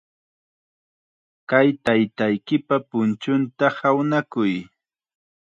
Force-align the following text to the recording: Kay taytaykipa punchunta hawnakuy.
Kay 1.49 1.67
taytaykipa 1.85 2.75
punchunta 2.89 3.65
hawnakuy. 3.77 4.53